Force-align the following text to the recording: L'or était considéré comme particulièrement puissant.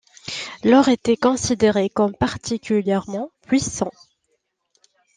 L'or 0.63 0.89
était 0.89 1.15
considéré 1.15 1.87
comme 1.87 2.15
particulièrement 2.15 3.29
puissant. 3.45 3.91